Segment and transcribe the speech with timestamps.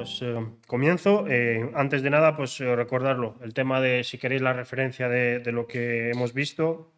[0.00, 0.34] pues eh,
[0.66, 1.26] comienzo.
[1.28, 5.40] Eh, antes de nada, pues eh, recordarlo, el tema de si queréis la referencia de,
[5.40, 6.90] de, lo que hemos visto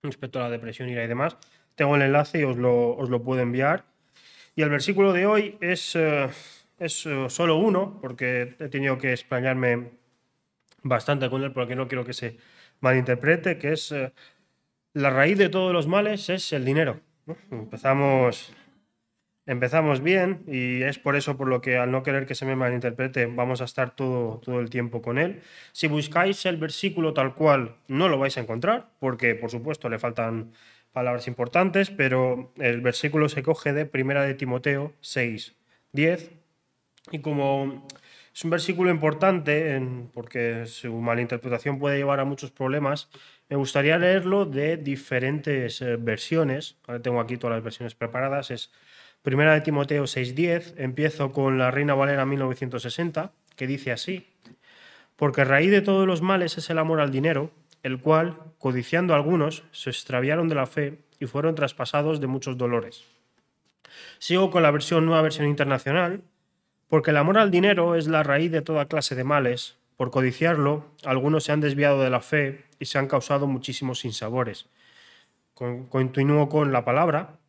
[0.00, 1.36] respecto a la depresión, ira y demás,
[1.74, 3.84] tengo el enlace y os lo, os lo puedo enviar.
[4.54, 5.98] Y el versículo de hoy es,
[6.78, 9.90] es solo uno, porque he tenido que extrañarme
[10.84, 12.36] bastante con él, porque no quiero que se
[12.78, 13.92] malinterprete, que es
[14.92, 17.00] la raíz de todos los males es el dinero.
[17.50, 18.54] Empezamos
[19.46, 22.56] empezamos bien y es por eso por lo que al no querer que se me
[22.56, 25.40] malinterprete vamos a estar todo, todo el tiempo con él.
[25.72, 29.98] Si buscáis el versículo tal cual no lo vais a encontrar porque por supuesto le
[29.98, 30.52] faltan
[30.92, 35.54] palabras importantes, pero el versículo se coge de Primera de Timoteo 6,
[35.92, 36.30] 10
[37.12, 37.86] y como
[38.34, 39.80] es un versículo importante
[40.12, 43.08] porque su malinterpretación puede llevar a muchos problemas,
[43.48, 46.76] me gustaría leerlo de diferentes eh, versiones.
[46.86, 48.50] Ahora tengo aquí todas las versiones preparadas.
[48.50, 48.72] Es
[49.26, 54.24] Primera de Timoteo 6.10, empiezo con la Reina Valera 1960, que dice así,
[55.16, 57.50] porque raíz de todos los males es el amor al dinero,
[57.82, 62.56] el cual, codiciando a algunos, se extraviaron de la fe y fueron traspasados de muchos
[62.56, 63.04] dolores.
[64.20, 66.22] Sigo con la versión nueva versión internacional,
[66.86, 69.76] porque el amor al dinero es la raíz de toda clase de males.
[69.96, 74.66] Por codiciarlo, algunos se han desviado de la fe y se han causado muchísimos sinsabores.
[75.54, 77.40] Continúo con la palabra,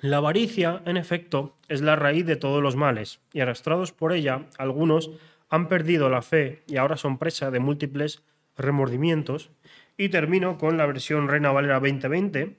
[0.00, 4.46] la avaricia, en efecto, es la raíz de todos los males, y arrastrados por ella,
[4.58, 5.10] algunos
[5.50, 8.22] han perdido la fe y ahora son presa de múltiples
[8.56, 9.50] remordimientos.
[9.96, 12.56] Y termino con la versión Reina Valera 2020.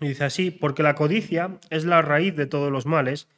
[0.00, 3.28] Y dice así, porque la codicia es la raíz de todos los males,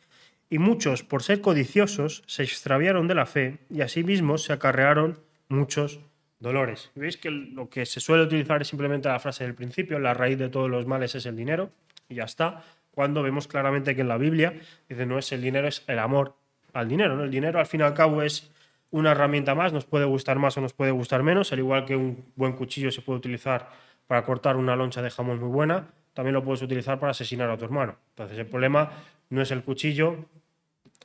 [0.48, 5.18] y muchos, por ser codiciosos, se extraviaron de la fe y asimismo se acarrearon
[5.48, 5.98] muchos
[6.38, 6.92] dolores.
[6.94, 10.38] ¿Veis que lo que se suele utilizar es simplemente la frase del principio, la raíz
[10.38, 11.72] de todos los males es el dinero,
[12.08, 12.62] y ya está
[12.97, 14.55] cuando vemos claramente que en la Biblia
[14.89, 16.34] dice no es el dinero, es el amor
[16.72, 17.22] al dinero.
[17.22, 18.50] El dinero al fin y al cabo es
[18.91, 21.94] una herramienta más, nos puede gustar más o nos puede gustar menos, al igual que
[21.94, 23.69] un buen cuchillo se puede utilizar
[24.06, 27.58] para cortar una loncha de jamón muy buena, también lo puedes utilizar para asesinar a
[27.58, 27.96] tu hermano.
[28.14, 28.90] Entonces el problema
[29.28, 30.17] no es el cuchillo,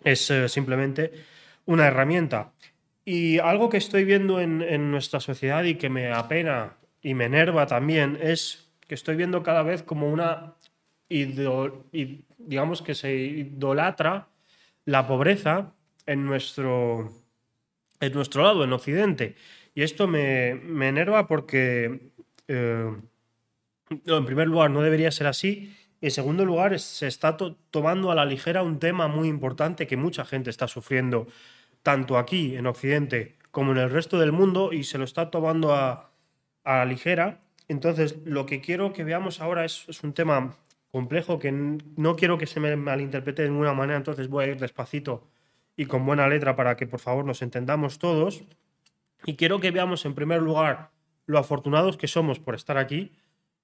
[0.06, 1.12] es eh, simplemente
[1.66, 2.54] una herramienta.
[3.04, 7.26] Y algo que estoy viendo en, en nuestra sociedad y que me apena y me
[7.26, 10.54] enerva también es que estoy viendo cada vez como una
[11.12, 14.30] y digamos que se idolatra
[14.86, 15.74] la pobreza
[16.06, 17.12] en nuestro,
[18.00, 19.36] en nuestro lado, en Occidente.
[19.74, 22.12] Y esto me, me enerva porque,
[22.48, 22.96] eh,
[23.90, 25.76] en primer lugar, no debería ser así.
[26.02, 30.26] En segundo lugar, se está tomando a la ligera un tema muy importante que mucha
[30.26, 31.28] gente está sufriendo,
[31.84, 35.76] tanto aquí en Occidente como en el resto del mundo, y se lo está tomando
[35.76, 36.12] a,
[36.64, 37.42] a la ligera.
[37.68, 40.58] Entonces, lo que quiero que veamos ahora es un tema
[40.92, 44.58] complejo que no quiero que se me malinterprete de ninguna manera, entonces voy a ir
[44.58, 45.28] despacito
[45.76, 48.44] y con buena letra para que por favor nos entendamos todos.
[49.26, 50.92] Y quiero que veamos en primer lugar
[51.26, 53.12] lo afortunados que somos por estar aquí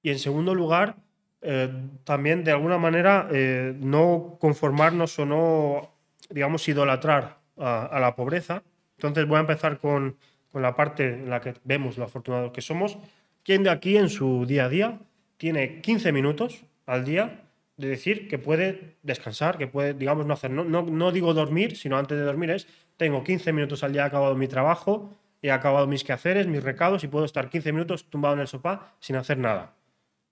[0.01, 0.95] y en segundo lugar
[1.41, 1.69] eh,
[2.03, 5.91] también de alguna manera eh, no conformarnos o no,
[6.29, 8.63] digamos, idolatrar a, la pobreza.
[8.97, 10.17] Entonces voy a empezar con,
[10.51, 12.97] con la parte en la que vemos lo afortunados que somos.
[13.43, 14.99] ¿Quién de aquí en su día a día
[15.37, 17.43] tiene 15 minutos al día
[17.75, 21.97] de decir que puede descansar, que puede, digamos, no hacer, no, no, digo dormir, sino
[21.97, 22.67] antes de dormir es,
[22.97, 25.11] tengo 15 minutos al día, he acabado mi trabajo,
[25.43, 28.95] he acabado mis quehaceres, mis recados y puedo estar 15 minutos tumbado en el sofá
[28.99, 29.75] sin hacer nada.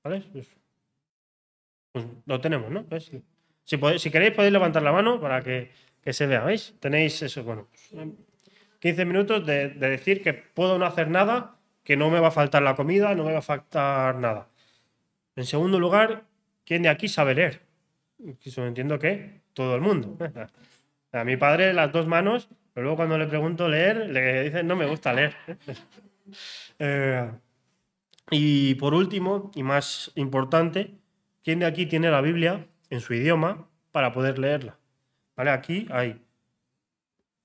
[0.03, 0.23] ¿Vale?
[0.31, 0.47] Pues,
[1.91, 2.85] pues lo tenemos, ¿no?
[3.63, 5.71] Si, si queréis podéis levantar la mano para que,
[6.11, 6.73] se vea, ¿veis?
[6.79, 7.67] Tenéis eso, bueno,
[8.79, 12.63] 15 minutos de decir que puedo no hacer nada, que no me va a faltar
[12.63, 14.49] la comida, no me va a faltar nada.
[15.35, 16.25] En segundo lugar,
[16.65, 17.61] ¿Quién de aquí sabe leer?
[18.43, 20.17] Eso entiendo que todo el mundo.
[21.11, 24.75] A mi padre las dos manos, pero luego cuando le pregunto leer, le dicen no
[24.75, 25.35] me gusta leer.
[26.79, 27.31] Eh,
[28.31, 30.95] y por último, y más importante,
[31.43, 34.79] ¿quién de aquí tiene la Biblia en su idioma para poder leerla?
[35.35, 35.51] ¿Vale?
[35.51, 36.19] Aquí hay.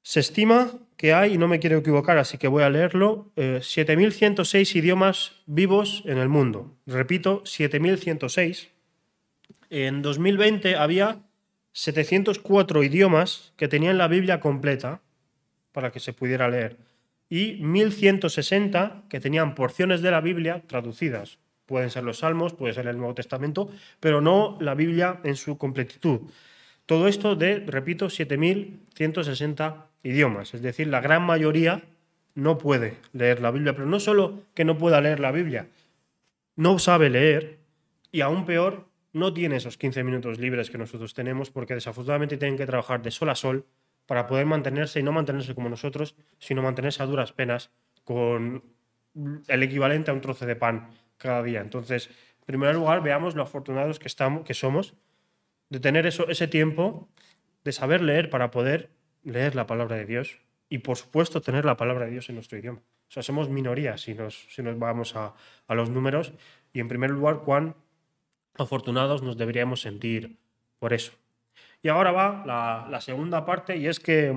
[0.03, 4.75] Se estima que hay, y no me quiero equivocar, así que voy a leerlo, 7.106
[4.75, 6.79] eh, idiomas vivos en el mundo.
[6.87, 8.71] Repito, 7.106
[9.71, 11.23] en 2020 había
[11.73, 15.01] 704 idiomas que tenían la Biblia completa
[15.73, 16.77] para que se pudiera leer
[17.29, 21.39] y 1160 que tenían porciones de la Biblia traducidas.
[21.65, 23.71] Pueden ser los Salmos, puede ser el Nuevo Testamento,
[24.01, 26.23] pero no la Biblia en su completitud.
[26.85, 31.85] Todo esto de, repito, 7160 idiomas, es decir, la gran mayoría
[32.35, 35.69] no puede leer la Biblia, pero no solo que no pueda leer la Biblia,
[36.57, 37.59] no sabe leer
[38.11, 42.57] y aún peor, no tiene esos 15 minutos libres que nosotros tenemos porque desafortunadamente tienen
[42.57, 43.67] que trabajar de sol a sol
[44.07, 47.71] para poder mantenerse y no mantenerse como nosotros, sino mantenerse a duras penas
[48.05, 48.65] con
[49.49, 51.61] el equivalente a un trozo de pan cada día.
[51.61, 52.09] Entonces,
[52.41, 54.95] en primer lugar, veamos lo afortunados que, estamos, que somos
[55.69, 57.09] de tener eso, ese tiempo,
[57.65, 58.91] de saber leer para poder
[59.23, 62.59] leer la palabra de Dios y, por supuesto, tener la palabra de Dios en nuestro
[62.59, 62.81] idioma.
[63.09, 65.35] O sea, somos minorías si nos, si nos vamos a,
[65.67, 66.33] a los números
[66.73, 67.75] y, en primer lugar, cuán
[68.61, 70.37] afortunados nos deberíamos sentir
[70.79, 71.13] por eso.
[71.83, 74.35] Y ahora va la, segunda parte y es que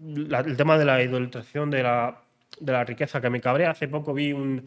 [0.00, 2.22] el tema de la idolatración de la,
[2.58, 3.70] de la riqueza que me cabrea.
[3.70, 4.66] Hace poco vi un,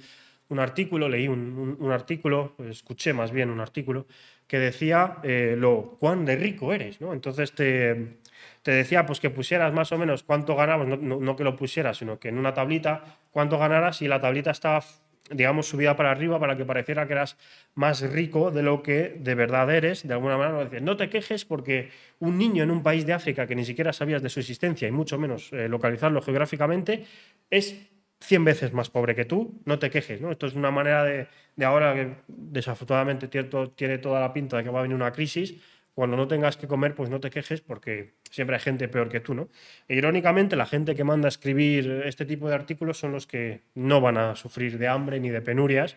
[0.57, 4.05] artículo, leí un, artículo, escuché más bien un artículo,
[4.47, 7.01] que decía eh, lo cuán de rico eres.
[7.01, 7.13] ¿no?
[7.13, 8.19] Entonces te,
[8.63, 12.19] decía pues, que pusieras más o menos cuánto ganabas, no, no, que lo pusieras, sino
[12.19, 14.83] que en una tablita cuánto ganaras y la tablita estaba
[15.31, 17.37] digamos, subida para arriba para que pareciera que eras
[17.73, 20.07] más rico de lo que de verdad eres.
[20.07, 21.89] De alguna manera, no, te quejes porque
[22.19, 24.91] un niño en un país de África que ni siquiera sabías de su existencia y
[24.91, 27.05] mucho menos eh, localizarlo geográficamente
[27.49, 27.75] es
[28.19, 30.21] 100 veces más pobre que tú, no te quejes.
[30.21, 30.31] ¿no?
[30.31, 34.69] Esto es una manera de, de ahora que desafortunadamente tiene toda la pinta de que
[34.69, 35.55] va a venir una crisis,
[35.95, 39.21] cuando no tengas que comer, pues no te quejes porque siempre hay gente peor que
[39.21, 39.49] tú, ¿no?
[39.87, 43.61] E, irónicamente, la gente que manda a escribir este tipo de artículos son los que
[43.73, 45.95] no van a sufrir de hambre ni de penurias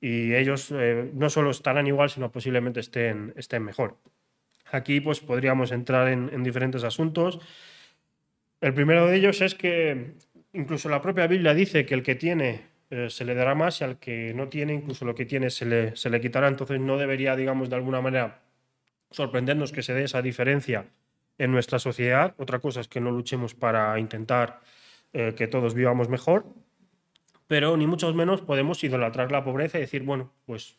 [0.00, 3.98] y ellos eh, no solo estarán igual, sino posiblemente estén, estén mejor.
[4.72, 7.38] Aquí pues podríamos entrar en, en diferentes asuntos.
[8.62, 10.14] El primero de ellos es que
[10.54, 13.84] incluso la propia Biblia dice que el que tiene eh, se le dará más y
[13.84, 16.48] al que no tiene, incluso lo que tiene se le, se le quitará.
[16.48, 18.45] Entonces no debería, digamos, de alguna manera
[19.10, 20.86] sorprendernos que se dé esa diferencia
[21.38, 22.34] en nuestra sociedad.
[22.38, 24.60] Otra cosa es que no luchemos para intentar
[25.12, 26.46] eh, que todos vivamos mejor,
[27.46, 30.78] pero ni mucho menos podemos idolatrar la pobreza y decir, bueno, pues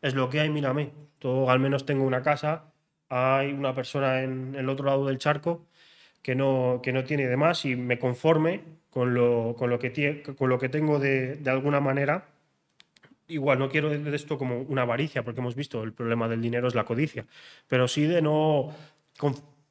[0.00, 2.72] es lo que hay, mírame, todo al menos tengo una casa,
[3.08, 5.66] hay una persona en el otro lado del charco
[6.22, 10.48] que no, que no tiene demás y me conforme con lo, con lo, que, con
[10.48, 12.31] lo que tengo de, de alguna manera
[13.28, 16.68] igual no quiero de esto como una avaricia, porque hemos visto el problema del dinero
[16.68, 17.26] es la codicia,
[17.68, 18.74] pero sí de no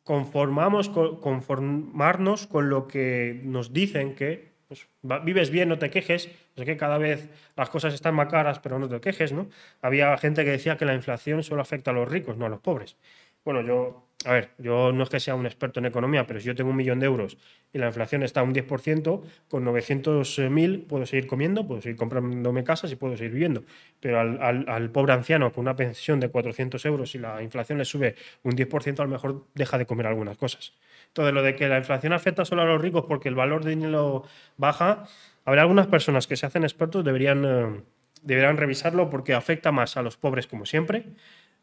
[0.03, 4.87] conformamos, conformarnos con lo que nos dicen que pues,
[5.23, 8.79] vives bien, no te quejes, es que cada vez las cosas están más caras, pero
[8.79, 9.49] no te quejes, ¿no?
[9.81, 12.61] Había gente que decía que la inflación solo afecta a los ricos, no a los
[12.61, 12.95] pobres.
[13.43, 16.45] Bueno, yo a ver, yo no es que sea un experto en economía, pero si
[16.45, 17.37] yo tengo un millón de euros
[17.73, 22.63] y la inflación está a un 10%, con 900.000 puedo seguir comiendo, puedo seguir comprándome
[22.63, 23.63] casas y puedo seguir viviendo.
[23.99, 28.15] Pero al, pobre anciano con una pensión de 400 euros y la inflación le sube
[28.43, 30.73] un 10%, a lo mejor deja de comer algunas cosas.
[31.07, 33.71] Entonces, lo de que la inflación afecta solo a los ricos porque el valor de
[33.71, 34.23] dinero
[34.57, 35.05] baja,
[35.45, 37.81] habrá algunas personas que se hacen expertos, deberían, eh,
[38.21, 41.05] deberían revisarlo porque afecta más a los pobres, como siempre,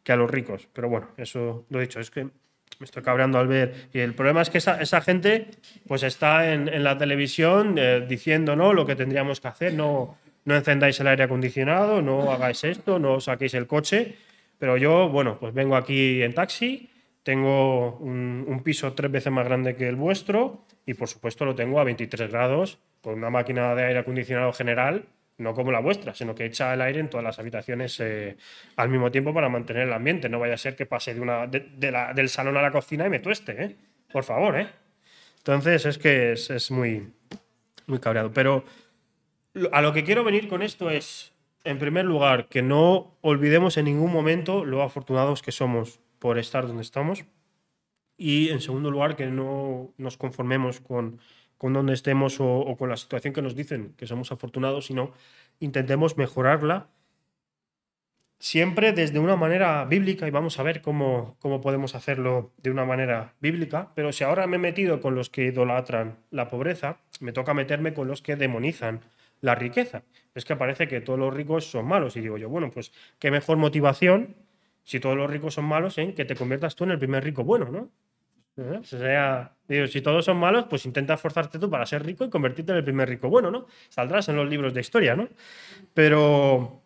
[0.03, 0.67] que a los ricos.
[0.73, 2.27] Pero bueno, eso lo he dicho, es que
[2.79, 3.89] me estoy cabreando al ver.
[3.93, 5.47] Y el problema es que esa, esa gente
[5.87, 8.73] pues está en, en la televisión eh, diciendo ¿no?
[8.73, 9.73] lo que tendríamos que hacer.
[9.73, 14.15] No, no encendáis el aire acondicionado, no hagáis esto, no saquéis el coche.
[14.57, 16.89] Pero yo, bueno, pues vengo aquí en taxi,
[17.23, 21.79] tengo un, piso tres veces más grande que el vuestro y por supuesto lo tengo
[21.79, 25.05] a 23 grados con una máquina de aire acondicionado general
[25.39, 28.37] no como la vuestra, sino que echa el aire en todas las habitaciones eh,
[28.75, 30.29] al mismo tiempo para mantener el ambiente.
[30.29, 33.19] No vaya a ser que pase de una, del salón a la cocina y me
[33.19, 33.75] tueste, ¿eh?
[34.11, 34.59] por favor.
[34.59, 34.67] ¿eh?
[35.37, 37.07] Entonces es que es, es, muy,
[37.87, 38.31] muy cabreado.
[38.33, 38.65] Pero
[39.71, 43.85] a lo que quiero venir con esto es, en primer lugar, que no olvidemos en
[43.85, 47.25] ningún momento lo afortunados que somos por estar donde estamos.
[48.17, 51.19] Y en segundo lugar, que no nos conformemos con
[51.59, 55.11] con donde estemos o, con la situación que nos dicen que somos afortunados, sino
[55.59, 56.87] intentemos mejorarla
[58.39, 62.85] siempre desde una manera bíblica y vamos a ver cómo, cómo podemos hacerlo de una
[62.85, 63.91] manera bíblica.
[63.93, 67.93] Pero si ahora me he metido con los que idolatran la pobreza, me toca meterme
[67.93, 69.01] con los que demonizan
[69.41, 70.03] la riqueza.
[70.35, 73.31] Es que parece que todos los ricos son malos y digo yo, bueno, pues qué
[73.31, 74.37] mejor motivación
[74.85, 77.43] si todos los ricos son malos en que te conviertas tú en el primer rico
[77.43, 77.89] bueno, ¿no?
[78.79, 79.53] O sea,
[79.87, 82.83] si todos son malos, pues intenta esforzarte tú para ser rico y convertirte en el
[82.83, 83.67] primer rico bueno, ¿no?
[83.89, 85.27] Saldrás en los libros de historia, ¿no?
[85.93, 86.81] Pero,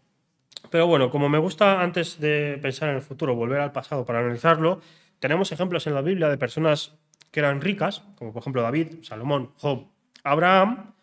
[0.69, 4.19] pero bueno, como me gusta antes de pensar en el futuro, volver al pasado para
[4.19, 4.81] analizarlo,
[5.19, 6.97] tenemos ejemplos en la Biblia de personas
[7.31, 9.87] que eran ricas, como por ejemplo David, Salomón, Job,
[10.23, 10.93] Abraham,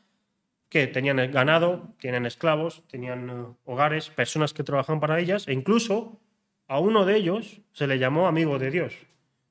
[0.68, 6.20] que tenían ganado, tienen esclavos, tenían uh, hogares, personas que trabajaban para ellas, e incluso
[6.68, 8.94] a uno de ellos se le llamó amigo de Dios.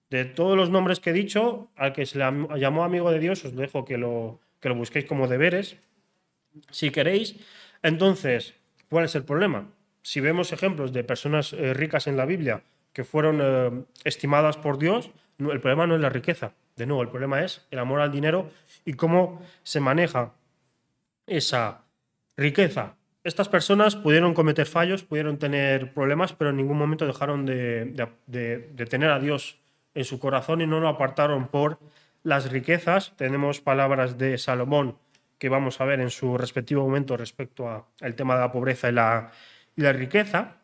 [0.09, 2.25] De todos los nombres que he dicho, al que se le
[2.57, 5.77] llamó amigo de Dios, os dejo que lo, que lo busquéis como deberes,
[6.71, 7.35] si queréis.
[7.83, 8.55] Entonces,
[8.89, 9.69] ¿cuál es el problema?
[10.01, 12.63] Si vemos ejemplos de personas eh, ricas en la Biblia
[12.93, 16.53] que fueron eh, estimadas por Dios, el problema no es la riqueza.
[16.75, 18.49] De nuevo, el problema es el amor al dinero
[18.85, 20.33] y cómo se maneja
[21.27, 21.83] esa
[22.35, 22.95] riqueza.
[23.23, 27.93] Estas personas pudieron cometer fallos, pudieron tener problemas, pero en ningún momento dejaron de,
[28.25, 29.59] de tener a Dios
[29.99, 31.77] en su corazón y no lo apartaron por
[32.23, 33.13] las riquezas.
[33.17, 34.97] Tenemos palabras de Salomón
[35.37, 38.93] que vamos a ver en su respectivo momento respecto al tema de la pobreza y
[38.93, 39.31] la,
[39.75, 40.55] la riqueza.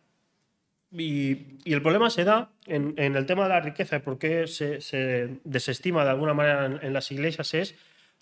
[0.91, 5.39] Y, el problema se da en, el tema de la riqueza y por qué se,
[5.43, 7.75] desestima de alguna manera en, las iglesias es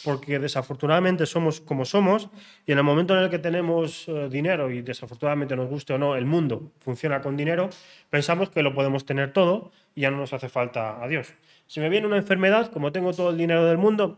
[0.03, 2.29] porque desafortunadamente somos como somos
[2.65, 5.97] y en el momento en el que tenemos eh, dinero y desafortunadamente nos guste o
[5.97, 7.69] no, el mundo funciona con dinero,
[8.09, 11.33] pensamos que lo podemos tener todo y ya no nos hace falta a Dios.
[11.67, 14.17] Si me viene una enfermedad, como tengo todo el dinero del mundo,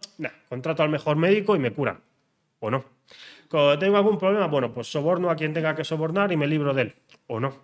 [0.50, 2.02] contrato al mejor médico y me cura.
[2.60, 2.86] O no.
[3.50, 6.74] Cuando tengo algún problema, bueno, pues soborno a quien tenga que sobornar y me libro
[6.74, 6.96] de él.
[7.28, 7.56] O no.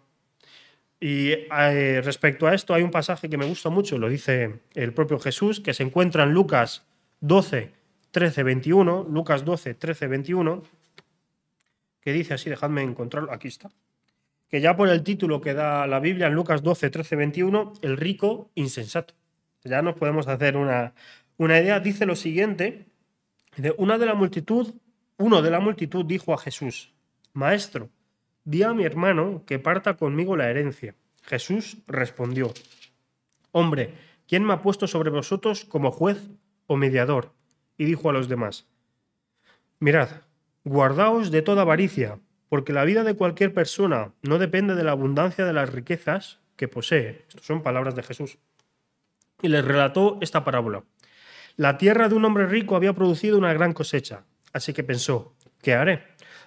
[0.99, 4.93] Y eh, respecto a esto hay un pasaje que me gusta mucho, lo dice el
[4.93, 6.85] propio Jesús, que se encuentra en Lucas
[7.21, 7.71] 12,
[8.11, 10.63] 13, 21, Lucas 12, 13, 21,
[12.01, 13.71] que dice así, dejadme encontrarlo, aquí está,
[14.49, 17.97] que ya por el título que da la Biblia en Lucas 12, 13, 21, el
[17.97, 19.13] rico insensato.
[19.63, 20.93] Ya nos podemos hacer una,
[21.37, 21.79] una idea.
[21.79, 22.87] Dice lo siguiente,
[23.55, 24.73] de una de la multitud,
[25.17, 26.93] uno de la multitud dijo a Jesús,
[27.33, 27.89] Maestro,
[28.43, 30.95] di a mi hermano que parta conmigo la herencia.
[31.23, 32.53] Jesús respondió,
[33.51, 33.93] Hombre,
[34.27, 36.29] ¿quién me ha puesto sobre vosotros como juez
[36.67, 37.33] o mediador?
[37.77, 38.67] Y dijo a los demás,
[39.79, 40.09] Mirad,
[40.63, 45.45] guardaos de toda avaricia, porque la vida de cualquier persona no depende de la abundancia
[45.45, 47.25] de las riquezas que posee.
[47.27, 48.37] Estas son palabras de Jesús
[49.41, 50.83] y les relató esta parábola.
[51.57, 54.23] La tierra de un hombre rico había producido una gran cosecha,
[54.53, 56.03] así que pensó, ¿qué haré?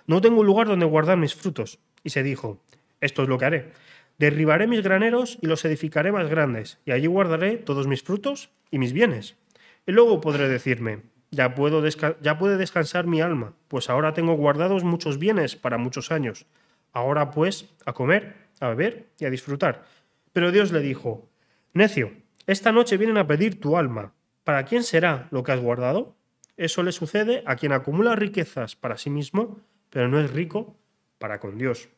[0.06, 1.78] No tengo un lugar donde guardar mis frutos.
[2.02, 2.62] Y se dijo,
[3.00, 3.72] esto es lo que haré.
[4.18, 8.78] Derribaré mis graneros y los edificaré más grandes, y allí guardaré todos mis frutos y
[8.78, 9.36] mis bienes.
[9.86, 11.02] Y luego podré decirme,
[11.34, 16.10] ya, puedo ya puede descansar mi alma, pues ahora tengo guardados muchos bienes para muchos
[16.10, 16.46] años.
[16.92, 19.84] Ahora pues, a comer, a beber y a disfrutar.
[20.32, 21.28] Pero Dios le dijo,
[21.72, 22.12] necio,
[22.46, 24.12] esta noche vienen a pedir tu alma.
[24.44, 26.14] ¿Para quién será lo que has guardado?
[26.56, 29.60] Eso le sucede a quien acumula riquezas para sí mismo,
[29.90, 30.76] pero no es rico
[31.18, 31.88] para con Dios.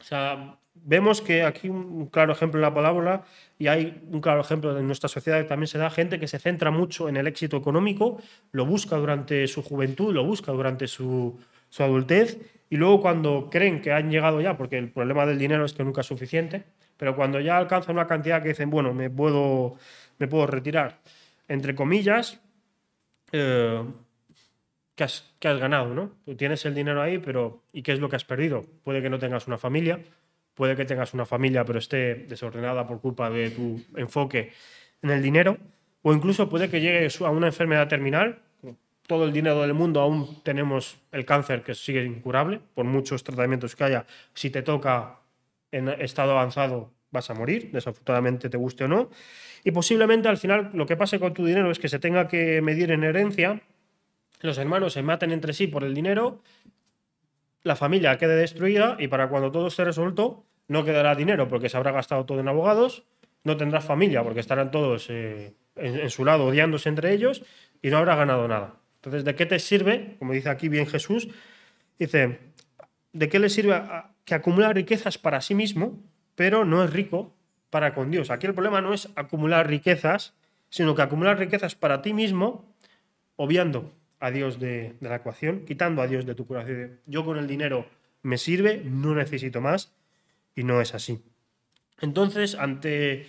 [0.00, 3.24] O sea, vemos que aquí un claro ejemplo en la palabra
[3.58, 6.38] y hay un claro ejemplo en nuestra sociedad que también se da gente que se
[6.38, 8.20] centra mucho en el éxito económico,
[8.52, 13.80] lo busca durante su juventud, lo busca durante su, su adultez y luego cuando creen
[13.80, 16.64] que han llegado ya, porque el problema del dinero es que nunca es suficiente,
[16.96, 19.76] pero cuando ya alcanzan una cantidad que dicen, bueno, me puedo,
[20.18, 20.98] me puedo retirar,
[21.48, 22.40] entre comillas,
[23.32, 23.84] eh,
[24.94, 26.12] ¿qué, has, has, ganado, ¿no?
[26.24, 28.64] Tú tienes el dinero ahí, pero ¿y qué es lo que has perdido?
[28.82, 30.00] Puede que no tengas una familia,
[30.56, 34.52] puede que tengas una familia, pero esté desordenada por culpa de tu enfoque
[35.02, 35.58] en el dinero,
[36.02, 38.40] o incluso puede que llegues a una enfermedad terminal.
[39.06, 43.76] Todo el dinero del mundo aún tenemos el cáncer que sigue incurable, por muchos tratamientos
[43.76, 44.06] que haya.
[44.34, 45.20] Si te toca
[45.70, 49.10] en estado avanzado vas a morir, desafortunadamente te guste o no.
[49.62, 52.62] Y posiblemente al final lo que pase con tu dinero es que se tenga que
[52.62, 53.60] medir en herencia,
[54.40, 56.40] los hermanos se maten entre sí por el dinero,
[57.66, 61.76] la familia quede destruida y para cuando todo esté resuelto no quedará dinero porque se
[61.76, 63.02] habrá gastado todo en abogados,
[63.42, 67.42] no tendrás familia porque estarán todos eh, en, su lado odiándose entre ellos
[67.82, 68.76] y no habrá ganado nada.
[68.96, 70.14] Entonces, ¿de qué te sirve?
[70.20, 71.28] Como dice aquí bien Jesús,
[71.98, 72.38] dice,
[73.12, 73.82] ¿de qué le sirve
[74.24, 76.00] que acumula riquezas para sí mismo,
[76.36, 77.34] pero no es rico
[77.70, 78.30] para con Dios.
[78.30, 80.34] Aquí el problema no es acumular riquezas,
[80.68, 82.76] sino que acumular riquezas para ti mismo,
[83.34, 87.00] obviando a Dios de, la ecuación, quitando a Dios de tu corazón.
[87.06, 87.86] Yo con el dinero
[88.22, 89.92] me sirve, no necesito más,
[90.54, 91.22] y no es así.
[92.00, 93.26] Entonces, ante,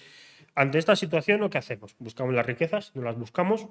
[0.56, 1.96] ante esta situación, ¿qué hacemos?
[2.00, 3.67] Buscamos las riquezas, no las buscamos.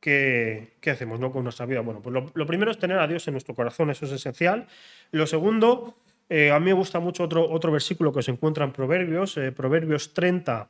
[0.00, 1.32] ¿Qué, hacemos ¿no?
[1.32, 1.80] con nuestra vida?
[1.80, 4.68] Bueno, pues lo, lo primero es tener a Dios en nuestro corazón, eso es esencial.
[5.10, 5.96] Lo segundo
[6.28, 9.50] eh, a mí me gusta mucho otro, otro versículo que se encuentra en Proverbios, eh,
[9.52, 10.68] Proverbios 30,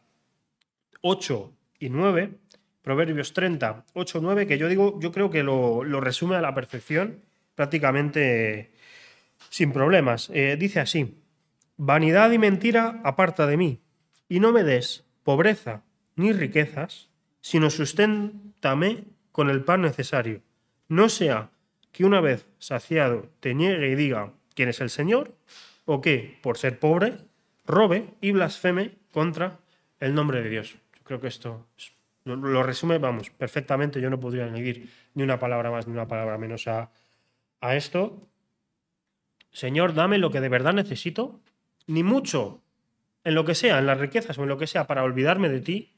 [1.01, 2.31] 8 y 9.
[2.89, 7.21] Proverbios 30, 8, 9, que yo digo, yo creo que lo, resume a la perfección,
[7.55, 8.73] prácticamente
[9.51, 10.31] sin problemas.
[10.33, 11.21] Eh, dice así:
[11.77, 13.83] Vanidad y mentira aparta de mí,
[14.27, 15.83] y no me des pobreza
[16.17, 17.11] ni riquezas,
[17.43, 20.41] sino susténtame con el pan necesario.
[20.89, 21.51] No sea
[21.93, 25.35] que una vez saciado te niegue y diga, quién es el Señor,
[25.85, 27.19] o que, por ser pobre,
[27.67, 29.59] robe y blasfeme contra
[30.01, 30.79] el nombre de Dios.
[30.97, 31.67] Yo creo que esto
[32.37, 34.01] lo, resume, vamos, perfectamente.
[34.01, 36.91] Yo no podría añadir ni una palabra más ni una palabra menos a,
[37.61, 38.29] a esto.
[39.51, 41.41] Señor, dame lo que de verdad necesito,
[41.87, 42.63] ni mucho
[43.25, 45.61] en lo que sea, en las riquezas o en lo que sea, para olvidarme de
[45.61, 45.93] ti,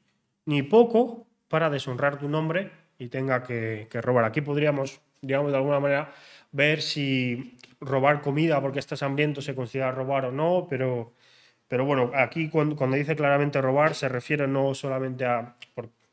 [0.47, 4.25] ni poco para deshonrar tu nombre y tenga que, robar.
[4.25, 6.13] Aquí podríamos, digamos, de alguna manera
[6.53, 11.13] ver si robar comida porque estás hambriento se considera robar o no, pero,
[11.69, 15.57] pero bueno, aquí cuando, dice claramente robar se refiere no solamente a,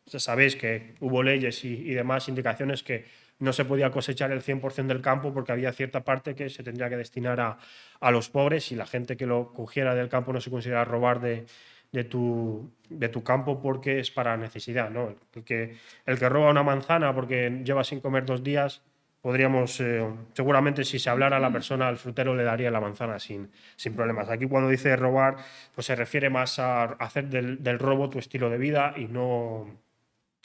[0.08, 3.06] sabéis que hubo leyes y, y demás indicaciones que
[3.40, 6.90] no se podía cosechar el 100% del campo porque había cierta parte que se tendría
[6.90, 7.58] que destinar a,
[8.00, 11.20] a, los pobres y la gente que lo cogiera del campo no se considera robar
[11.22, 11.46] de,
[11.92, 14.90] de, tu, de tu campo porque es para necesidad.
[14.90, 15.16] ¿no?
[15.36, 18.82] El, que, el que roba una manzana porque lleva sin comer dos días,
[19.22, 23.20] podríamos, eh, seguramente si se hablara a la persona, al frutero le daría la manzana
[23.20, 24.30] sin, sin problemas.
[24.30, 25.38] Aquí cuando dice robar,
[25.76, 29.68] pues se refiere más a hacer del, del robo tu estilo de vida y no,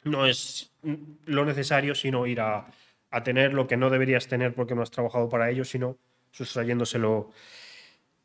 [0.03, 0.71] no es
[1.25, 2.67] lo necesario, sino ir a,
[3.13, 5.97] a tener lo que no deberías tener porque no has trabajado para ello, sino
[6.31, 7.29] sustrayéndoselo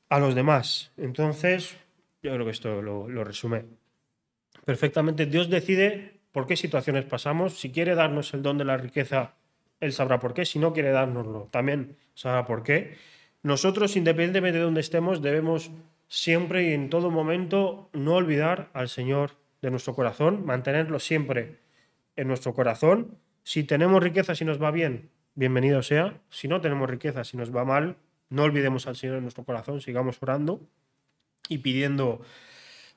[0.09, 0.91] a los demás.
[0.97, 1.77] Entonces,
[2.23, 3.67] yo creo que esto lo, resume
[4.65, 5.27] perfectamente.
[5.27, 7.61] Dios decide por qué situaciones pasamos.
[7.61, 9.35] Si quiere darnos el don de la riqueza,
[9.81, 10.45] Él sabrá por qué.
[10.45, 12.97] Si no quiere dárnoslo, también sabrá por qué.
[13.43, 15.71] Nosotros, independientemente de donde estemos, debemos
[16.09, 21.59] siempre y en todo momento no olvidar al Señor de nuestro corazón, mantenerlo siempre
[22.19, 26.21] en nuestro corazón si tenemos riqueza, si nos va bien, bienvenido sea.
[26.29, 27.97] Si no tenemos riqueza, si nos va mal,
[28.29, 30.61] no olvidemos al Señor en nuestro corazón, sigamos orando
[31.49, 32.21] y pidiendo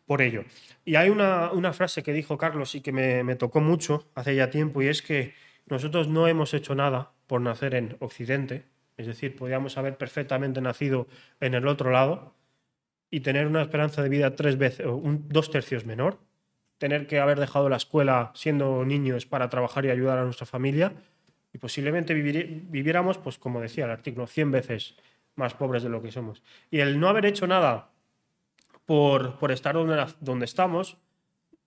[0.05, 0.43] por ello.
[0.83, 4.49] Y hay una, frase que dijo Carlos y que me, me, tocó mucho hace ya
[4.49, 5.33] tiempo y es que
[5.67, 8.65] nosotros no hemos hecho nada por nacer en Occidente,
[8.97, 11.07] es decir, podríamos haber perfectamente nacido
[11.39, 12.35] en el otro lado
[13.09, 16.19] y tener una esperanza de vida tres veces, un, dos tercios menor,
[16.81, 20.93] tener que haber dejado la escuela siendo niños para trabajar y ayudar a nuestra familia
[21.53, 24.95] y posiblemente viviéramos, pues como decía el artículo, 100 veces
[25.35, 26.41] más pobres de lo que somos.
[26.71, 27.91] Y el no haber hecho nada
[28.87, 30.97] por, por estar donde, donde estamos,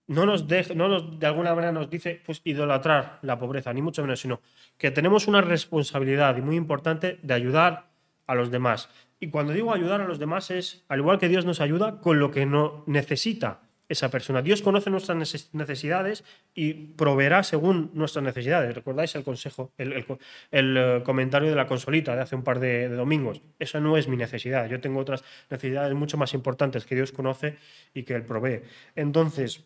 [0.07, 3.81] no nos, de, no nos de alguna manera nos dice pues idolatrar la pobreza, ni
[3.81, 4.41] mucho menos, sino
[4.77, 7.85] que tenemos una responsabilidad y muy importante de ayudar
[8.27, 8.89] a los demás.
[9.21, 12.19] Y cuando digo ayudar a los demás es, al igual que Dios nos ayuda, con
[12.19, 14.41] lo que no necesita esa persona.
[14.41, 18.73] Dios conoce nuestras necesidades y proveerá según nuestras necesidades.
[18.73, 20.05] ¿Recordáis el consejo, el,
[20.51, 23.41] eh, comentario de la consolita de hace un par de, domingos?
[23.59, 24.67] Esa no es mi necesidad.
[24.67, 27.57] Yo tengo otras necesidades mucho más importantes que Dios conoce
[27.93, 28.61] y que Él provee.
[28.95, 29.63] Entonces,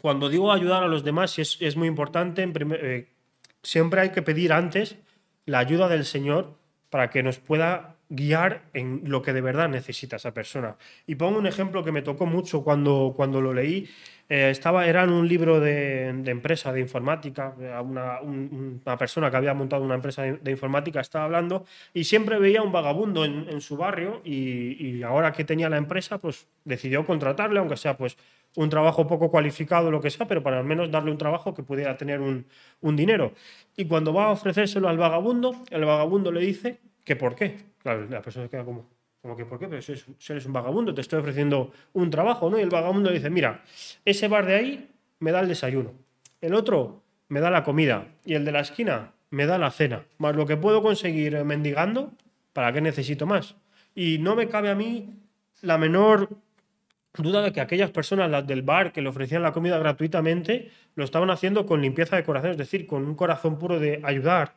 [0.00, 2.50] cuando digo ayudar a los demás, es, es muy importante.
[2.80, 3.08] Eh,
[3.62, 4.96] siempre hay que pedir antes
[5.44, 6.54] la ayuda del Señor
[6.90, 10.76] para que nos pueda guiar en lo que de verdad necesita esa persona.
[11.06, 13.88] Y pongo un ejemplo que me tocó mucho cuando, cuando lo leí.
[14.28, 19.54] Eh, estaba, era en un libro de, empresa de informática, una, una, persona que había
[19.54, 21.64] montado una empresa de, informática estaba hablando
[21.94, 26.48] y siempre veía un vagabundo en, su barrio y, ahora que tenía la empresa, pues
[26.64, 28.16] decidió contratarle, aunque sea pues
[28.56, 31.62] un trabajo poco cualificado, lo que sea, pero para al menos darle un trabajo que
[31.62, 32.46] pudiera tener un,
[32.80, 33.32] un dinero.
[33.76, 38.04] Y cuando va a ofrecérselo al vagabundo, el vagabundo le dice que por qué Claro,
[38.10, 38.90] la persona queda como,
[39.22, 39.68] como que, ¿por qué?
[39.68, 42.58] Pero si eres, un vagabundo, te estoy ofreciendo un trabajo, ¿no?
[42.58, 43.62] Y el vagabundo dice, mira,
[44.04, 44.90] ese bar de ahí
[45.20, 45.92] me da el desayuno,
[46.40, 50.04] el otro me da la comida y el de la esquina me da la cena,
[50.18, 52.10] más lo que puedo conseguir mendigando,
[52.52, 53.54] ¿para qué necesito más?
[53.94, 55.14] Y no me cabe a mí
[55.62, 56.28] la menor
[57.16, 61.04] duda de que aquellas personas, las del bar, que le ofrecían la comida gratuitamente, lo
[61.04, 64.54] estaban haciendo con limpieza de corazón, es decir, con un corazón puro de ayudar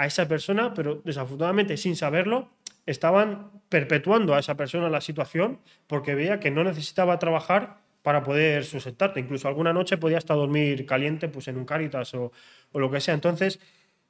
[0.00, 2.48] a esa persona, pero desafortunadamente sin saberlo,
[2.86, 8.64] estaban perpetuando a esa persona la situación porque veía que no necesitaba trabajar para poder
[8.64, 9.20] sustentarte.
[9.20, 12.32] Incluso alguna noche podía hasta dormir caliente pues, en un Caritas o,
[12.72, 13.12] lo que sea.
[13.12, 13.60] Entonces,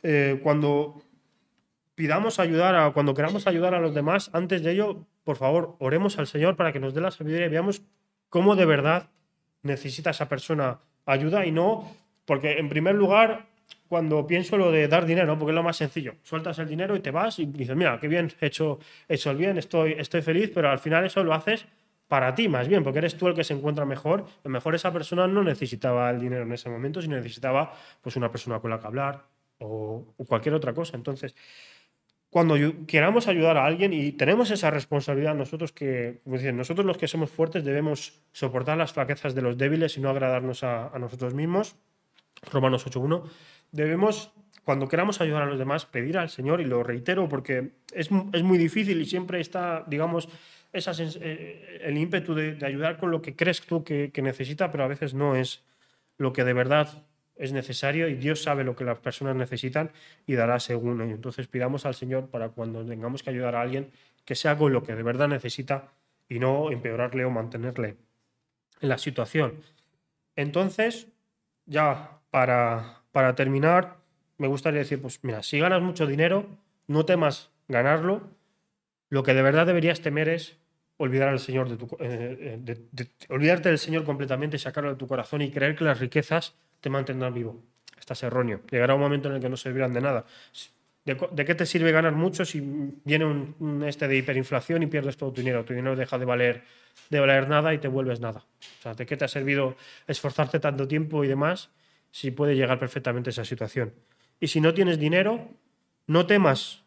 [0.04, 1.02] eh, cuando
[1.96, 6.20] pidamos ayudar, a, cuando queramos ayudar a los demás, antes de ello, por favor, oremos
[6.20, 7.82] al Señor para que nos dé la sabiduría y veamos
[8.28, 9.10] cómo de verdad
[9.62, 11.92] necesita esa persona ayuda y no,
[12.26, 13.49] porque en primer lugar
[13.90, 16.14] cuando pienso lo de dar dinero, porque es lo más sencillo.
[16.22, 19.36] Sueltas el dinero y te vas y dices, mira, qué bien, he hecho, hecho el
[19.36, 21.66] bien, estoy, estoy feliz, pero al final eso lo haces
[22.06, 24.20] para ti más bien, porque eres tú el que se encuentra mejor.
[24.20, 28.14] A lo mejor esa persona no necesitaba el dinero en ese momento, sino necesitaba pues,
[28.14, 29.24] una persona con la que hablar
[29.58, 30.96] o, cualquier otra cosa.
[30.96, 31.34] Entonces,
[32.30, 32.54] cuando
[32.86, 37.64] queramos ayudar a alguien y tenemos esa responsabilidad nosotros que, nosotros los que somos fuertes
[37.64, 41.74] debemos soportar las flaquezas de los débiles y no agradarnos a, a nosotros mismos.
[42.52, 43.28] Romanos 8.1
[43.72, 44.32] debemos,
[44.64, 48.58] cuando queramos ayudar a los demás, pedir al Señor, y lo reitero porque es, muy
[48.58, 50.28] difícil y siempre está, digamos,
[50.72, 55.14] eh, el ímpetu de, ayudar con lo que crees tú que, necesita, pero a veces
[55.14, 55.64] no es
[56.18, 57.04] lo que de verdad
[57.36, 59.90] es necesario y Dios sabe lo que las personas necesitan
[60.26, 61.14] y dará según ello.
[61.14, 63.90] Entonces pidamos al Señor para cuando tengamos que ayudar a alguien
[64.26, 65.88] que sea con lo que de verdad necesita
[66.28, 67.96] y no empeorarle o mantenerle
[68.80, 69.62] en la situación.
[70.36, 71.08] Entonces,
[71.66, 73.96] ya para, para terminar,
[74.38, 76.46] me gustaría decir, pues mira, si ganas mucho dinero,
[76.86, 78.30] no temas ganarlo.
[79.08, 80.56] Lo que de verdad deberías temer es
[80.96, 81.68] olvidar al Señor
[82.00, 86.54] eh, eh, olvidarte del Señor completamente, sacarlo de tu corazón y creer que las riquezas
[86.80, 87.62] te mantendrán vivo.
[87.98, 88.60] Estás erróneo.
[88.70, 90.24] Llegará un momento en el que no servirán de nada.
[91.04, 92.60] ¿De, qué te sirve ganar mucho si
[93.04, 95.64] viene un, este de hiperinflación y pierdes todo tu dinero?
[95.64, 96.62] Tu dinero deja de valer,
[97.08, 98.44] de valer nada y te vuelves nada.
[98.78, 101.70] O sea, ¿de qué te ha servido esforzarte tanto tiempo y demás
[102.10, 103.94] si puede llegar perfectamente esa situación?
[104.40, 105.48] Y si no tienes dinero,
[106.06, 106.84] no temas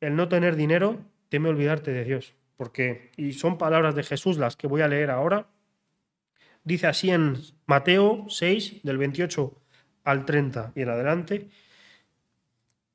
[0.00, 2.34] el no tener dinero, teme olvidarte de Dios.
[2.56, 5.46] Porque, y son palabras de Jesús las que voy a leer ahora,
[6.64, 9.54] dice así en Mateo 6, del 28
[10.04, 11.48] al 30 y en adelante,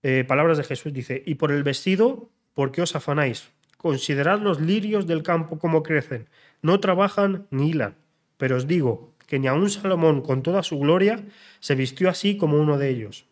[0.04, 3.52] eh, palabras de Jesús, dice, y por el vestido, ¿por qué os afanáis?
[3.78, 6.28] Considerad los lirios del campo como crecen,
[6.62, 7.96] no trabajan ni hilan,
[8.38, 11.24] pero os digo que ni aun Salomón con toda su gloria
[11.60, 13.26] se vistió así como uno de ellos.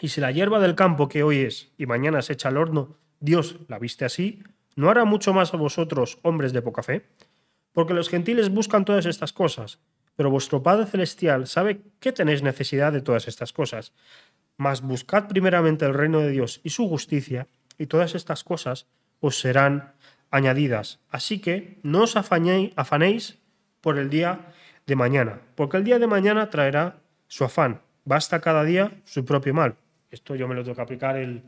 [0.00, 2.96] Y si la hierba del campo que hoy es y mañana se echa al horno,
[3.20, 4.42] Dios la viste así,
[4.74, 7.06] ¿no hará mucho más a vosotros, hombres de poca fe?
[7.72, 9.80] Porque los gentiles buscan todas estas cosas,
[10.16, 13.92] pero vuestro Padre Celestial sabe que tenéis necesidad de todas estas cosas.
[14.56, 17.48] Mas buscad primeramente el reino de Dios y su justicia,
[17.78, 18.86] y todas estas cosas
[19.20, 19.94] os serán
[20.30, 21.00] añadidas.
[21.10, 23.38] Así que no os afanéis
[23.80, 24.52] por el día
[24.86, 27.80] de mañana, porque el día de mañana traerá su afán.
[28.04, 29.76] Basta cada día su propio mal.
[30.10, 31.42] Esto yo me lo tengo que aplicar el,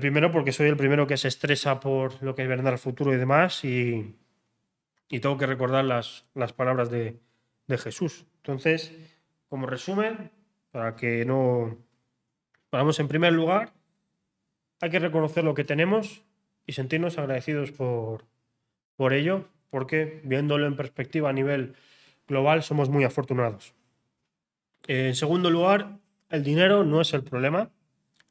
[0.00, 3.16] primero porque soy el primero que se estresa por lo que verdad el futuro y
[3.16, 4.16] demás, y,
[5.08, 7.18] tengo que recordar las, las palabras de,
[7.66, 8.26] de Jesús.
[8.36, 8.92] Entonces,
[9.48, 10.30] como resumen,
[10.70, 11.78] para que no,
[12.72, 13.72] Vamos, en primer lugar,
[14.80, 16.22] hay que reconocer lo que tenemos
[16.66, 18.26] y sentirnos agradecidos por,
[18.94, 21.74] por ello, porque viéndolo en perspectiva a nivel
[22.30, 23.74] global somos muy afortunados.
[24.86, 25.98] En segundo lugar,
[26.30, 27.70] el dinero no es el problema,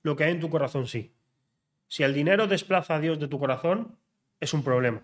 [0.01, 1.13] lo que hay en tu corazón sí.
[1.88, 3.97] Si el dinero desplaza a Dios de tu corazón,
[4.39, 5.03] es un problema.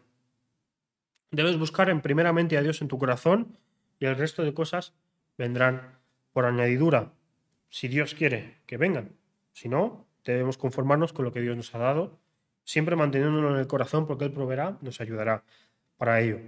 [1.31, 3.58] Debes buscar en primeramente a Dios en tu corazón
[3.99, 4.93] y el resto de cosas
[5.38, 5.99] vendrán
[6.31, 7.12] por añadidura,
[7.69, 9.12] si Dios quiere que vengan.
[9.51, 12.17] Si no, debemos conformarnos con lo que Dios nos ha dado,
[12.63, 15.43] siempre manteniéndolo en el corazón porque Él proveerá, nos ayudará
[15.97, 16.39] para ello.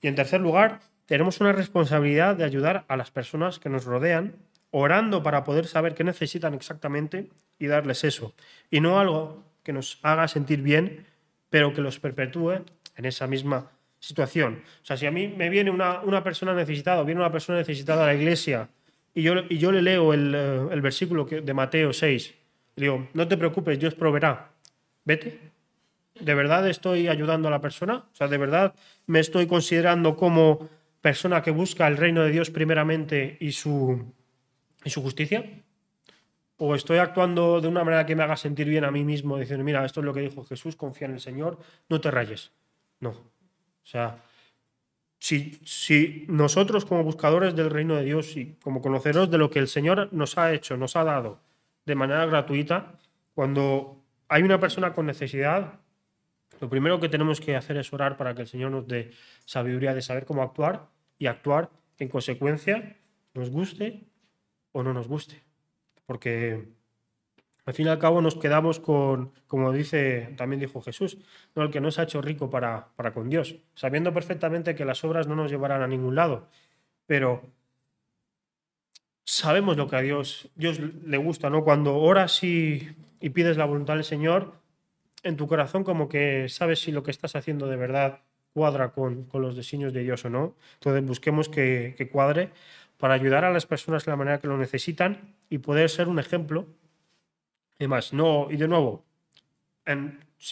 [0.00, 4.36] Y en tercer lugar, tenemos una responsabilidad de ayudar a las personas que nos rodean,
[4.70, 8.34] orando para poder saber qué necesitan exactamente y darles eso.
[8.70, 11.06] Y no algo que nos haga sentir bien,
[11.48, 12.62] pero que los perpetúe
[12.96, 14.62] en esa misma situación.
[14.82, 18.04] O sea, si a mí me viene una, una persona necesitada, viene una persona necesitada
[18.04, 18.68] a la iglesia
[19.14, 22.34] y yo, y yo le leo el, eh, el versículo de Mateo 6
[22.80, 24.50] digo, no te preocupes, Dios proveerá.
[25.04, 25.40] Vete.
[26.20, 28.04] ¿De verdad estoy ayudando a la persona?
[28.12, 28.74] O sea, ¿de verdad
[29.06, 30.68] me estoy considerando como
[31.00, 34.12] persona que busca el reino de Dios primeramente y su,
[34.84, 35.44] y su justicia?
[36.56, 39.64] ¿O estoy actuando de una manera que me haga sentir bien a mí mismo, diciendo,
[39.64, 41.58] mira, esto es lo que dijo Jesús, confía en el Señor,
[41.88, 42.50] no te rayes?
[42.98, 43.10] No.
[43.10, 44.22] O sea,
[45.20, 49.60] si, si, nosotros como buscadores del reino de Dios y como conoceros de lo que
[49.60, 51.40] el Señor nos ha hecho, nos ha dado,
[51.86, 52.98] de manera gratuita.
[53.34, 55.80] Cuando hay una persona con necesidad,
[56.60, 59.12] lo primero que tenemos que hacer es orar para que el Señor nos dé
[59.44, 62.96] sabiduría de saber cómo actuar y actuar en consecuencia,
[63.34, 64.08] nos guste
[64.72, 65.42] o no nos guste.
[66.06, 66.68] Porque
[67.64, 71.18] al fin y al cabo nos quedamos con, como dice, también dijo Jesús,
[71.54, 71.64] ¿no?
[71.64, 75.04] el que no se ha hecho rico para, para con Dios, sabiendo perfectamente que las
[75.04, 76.48] obras no nos llevarán a ningún lado.
[77.06, 77.42] Pero
[79.28, 81.62] sabemos lo que a Dios, Dios le gusta, ¿no?
[81.62, 84.54] Cuando oras y, pides la voluntad del Señor,
[85.22, 88.20] en tu corazón como que sabes si lo que estás haciendo de verdad
[88.52, 90.56] cuadra con, los designios de Dios o no.
[90.74, 92.50] Entonces busquemos que, cuadre
[92.96, 96.18] para ayudar a las personas de la manera que lo necesitan y poder ser un
[96.18, 96.66] ejemplo.
[97.78, 99.04] Además, no, y de nuevo,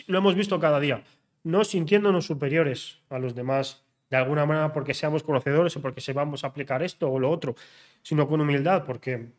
[0.07, 1.03] lo hemos visto cada día,
[1.43, 6.45] no sintiéndonos superiores a los demás de alguna manera porque seamos conocedores o porque sepamos
[6.45, 7.57] aplicar esto o lo otro,
[8.03, 9.33] sino con humildad, porque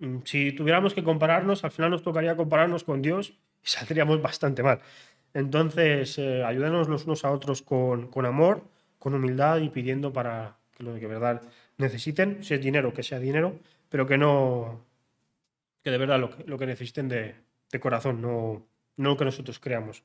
[0.00, 4.62] mm, si tuviéramos que compararnos, al final nos tocaría compararnos con Dios y saldríamos bastante
[4.62, 4.80] mal.
[5.34, 8.64] Entonces, eh, ayúdenos los unos a otros con, con, amor,
[8.98, 11.42] con humildad y pidiendo para que lo que de verdad
[11.76, 14.84] necesiten, si es dinero, que sea dinero, pero que no,
[15.82, 17.34] que de verdad lo que, lo que necesiten de,
[17.70, 18.66] de corazón, no,
[18.96, 20.02] no lo que nosotros creamos.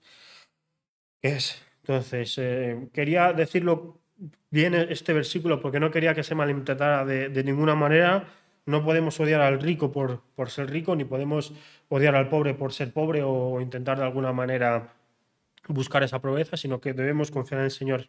[1.22, 4.00] Es entonces, eh, quería decirlo
[4.50, 8.26] bien este versículo porque no quería que se malinterpretara de ninguna manera.
[8.66, 11.54] No podemos odiar al rico por, por, ser rico, ni podemos
[11.90, 14.94] odiar al pobre por ser pobre o intentar de alguna manera
[15.68, 18.08] buscar esa proeza, sino que debemos confiar en el Señor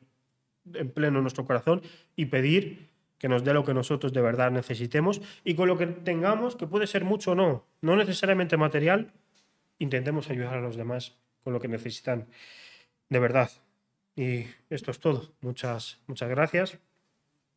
[0.72, 1.82] en pleno en nuestro corazón
[2.16, 2.88] y pedir
[3.18, 6.66] que nos dé lo que nosotros de verdad necesitemos y con lo que tengamos, que
[6.66, 9.12] puede ser mucho o no, no necesariamente material,
[9.78, 12.26] intentemos ayudar a los demás con lo que necesitan
[13.08, 13.50] de verdad.
[14.16, 15.32] Y esto es todo.
[15.40, 16.78] Muchas, muchas gracias.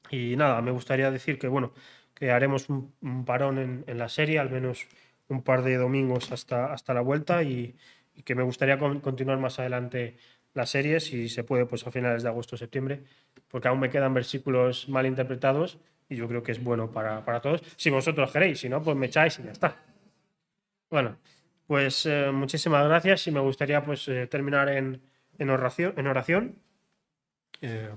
[0.09, 1.73] Y nada, me gustaría decir que bueno,
[2.17, 4.87] que haremos un, parón en, la serie, al menos
[5.29, 7.75] un par de domingos hasta, hasta la vuelta y,
[8.25, 10.17] que me gustaría continuar más adelante
[10.55, 13.03] las series, si se puede, pues a finales de agosto o septiembre,
[13.47, 15.77] porque aún me quedan versículos mal interpretados
[16.09, 17.61] y yo creo que es bueno para, todos.
[17.75, 19.77] Si vosotros queréis, si no, pues me echáis y ya está.
[20.89, 21.17] Bueno,
[21.67, 25.03] pues eh, muchísimas gracias y me gustaría pues eh, terminar en,
[25.37, 25.93] en oración.
[25.97, 26.55] En oración.
[27.61, 27.91] Eh,